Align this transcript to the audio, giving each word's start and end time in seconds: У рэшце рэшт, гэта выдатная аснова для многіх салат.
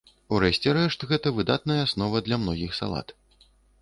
У 0.35 0.37
рэшце 0.43 0.71
рэшт, 0.77 1.05
гэта 1.11 1.33
выдатная 1.39 1.77
аснова 1.83 2.23
для 2.29 2.41
многіх 2.43 2.71
салат. 2.79 3.15